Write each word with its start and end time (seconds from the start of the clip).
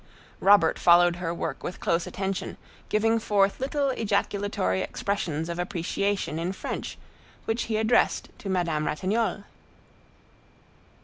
Robert 0.39 0.79
followed 0.79 1.17
her 1.17 1.31
work 1.31 1.63
with 1.63 1.79
close 1.79 2.07
attention, 2.07 2.57
giving 2.89 3.19
forth 3.19 3.59
little 3.59 3.91
ejaculatory 3.91 4.81
expressions 4.81 5.47
of 5.47 5.59
appreciation 5.59 6.39
in 6.39 6.53
French, 6.53 6.97
which 7.45 7.65
he 7.65 7.77
addressed 7.77 8.29
to 8.39 8.49
Madame 8.49 8.87
Ratignolle. 8.87 9.43